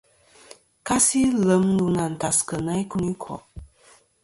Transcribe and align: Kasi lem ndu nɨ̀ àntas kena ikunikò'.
Kasi 0.87 1.19
lem 1.47 1.63
ndu 1.73 1.85
nɨ̀ 1.93 2.03
àntas 2.07 2.37
kena 2.47 2.71
ikunikò'. 2.83 3.41